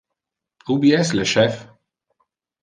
Ubi 0.75 0.91
es 1.01 1.11
le 1.19 1.27
chef? 1.33 1.61